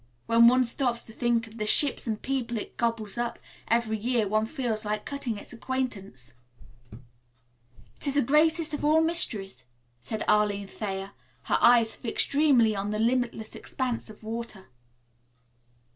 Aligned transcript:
When 0.25 0.47
one 0.47 0.65
stops 0.65 1.05
to 1.05 1.13
think 1.13 1.45
of 1.45 1.59
the 1.59 1.65
ships 1.67 2.07
and 2.07 2.19
people 2.19 2.57
it 2.57 2.75
gobbles 2.75 3.19
up 3.19 3.37
every 3.67 3.99
year 3.99 4.27
one 4.27 4.47
feels 4.47 4.83
like 4.83 5.05
cutting 5.05 5.37
its 5.37 5.53
acquaintance." 5.53 6.33
"It 7.97 8.07
is 8.07 8.15
the 8.15 8.23
greatest 8.23 8.73
of 8.73 8.83
all 8.83 9.01
mysteries," 9.01 9.67
said 10.01 10.23
Arline 10.27 10.65
Thayer, 10.65 11.11
her 11.43 11.59
eyes 11.61 11.95
fixed 11.95 12.29
dreamily 12.31 12.75
on 12.75 12.89
the 12.89 12.97
limitless 12.97 13.53
expanse 13.53 14.09
of 14.09 14.23
water. 14.23 14.69